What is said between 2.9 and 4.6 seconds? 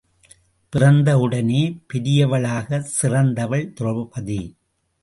சிறந்தவள் Draupadi.